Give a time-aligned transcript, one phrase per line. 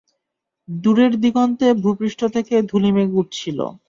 [0.67, 3.59] দূরের দিগন্তে ভূপৃষ্ঠ থেকে ধূলি মেঘ উঠছিল।